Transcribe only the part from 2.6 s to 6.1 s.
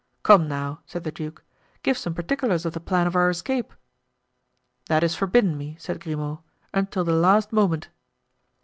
of the plan for our escape." "That is forbidden me," said